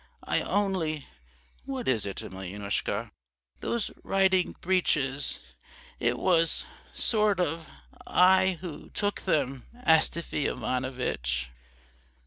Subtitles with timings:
[0.23, 1.07] "'I only'
[1.67, 3.11] "'What is it, Emelyanoushka?'
[3.59, 5.39] "'Those riding breeches
[5.99, 7.69] it was sort of
[8.07, 11.51] I who took them Astafy Ivanovitch.'